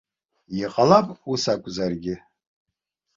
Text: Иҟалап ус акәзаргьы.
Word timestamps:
Иҟалап 0.61 1.07
ус 1.31 1.43
акәзаргьы. 1.53 2.15